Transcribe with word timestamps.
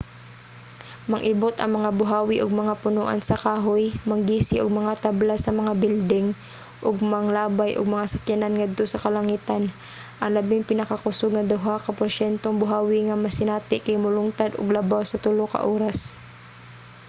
mang-ibot 1.11 1.55
ang 1.59 1.71
mga 1.77 1.89
buhawi 1.99 2.37
og 2.43 2.59
mga 2.61 2.73
punoan 2.83 3.19
sa 3.23 3.35
kahoy 3.45 3.85
manggisi 4.09 4.55
og 4.63 4.77
mga 4.79 4.93
tabla 5.03 5.35
sa 5.39 5.51
mga 5.59 5.71
bilding 5.83 6.27
ug 6.87 6.95
manglabay 7.13 7.71
og 7.75 7.93
mga 7.93 8.05
sakyanan 8.13 8.53
ngadto 8.59 8.83
sa 8.89 9.01
kalangitan. 9.03 9.63
ang 10.21 10.31
labing 10.37 10.63
pinakakusog 10.69 11.31
nga 11.33 11.47
duha 11.51 11.75
ka 11.85 11.91
porsyentong 11.99 12.55
buhawi 12.61 12.99
nga 13.07 13.15
masinati 13.25 13.77
kay 13.85 13.97
molungtad 14.03 14.51
og 14.59 14.73
labaw 14.75 15.01
sa 15.07 15.21
tulo 15.23 15.45
ka 15.53 15.59
oras 15.73 15.99